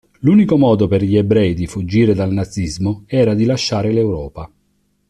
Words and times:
L'unico 0.21 0.57
modo 0.57 0.87
per 0.87 1.03
gli 1.03 1.15
ebrei 1.15 1.53
di 1.53 1.67
fuggire 1.67 2.15
dal 2.15 2.31
nazismo 2.31 3.03
era 3.05 3.35
di 3.35 3.45
lasciare 3.45 3.91
l'Europa. 3.93 4.51